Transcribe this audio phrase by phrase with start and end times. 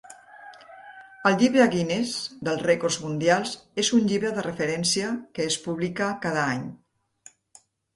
[1.29, 2.15] El Llibre Guinness
[2.49, 3.55] dels rècords mundials
[3.87, 6.71] és un llibre de referència que es publica cada any.